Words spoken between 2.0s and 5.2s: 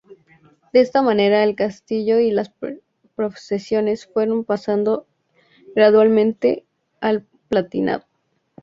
y las posesiones fueron pasando